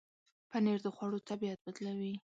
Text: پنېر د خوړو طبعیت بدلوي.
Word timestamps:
پنېر 0.49 0.79
د 0.83 0.87
خوړو 0.95 1.19
طبعیت 1.29 1.59
بدلوي. 1.65 2.13